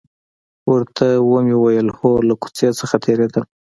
[0.71, 3.43] ورته ومې ویل: هو، له کوڅې څخه تېرېدل.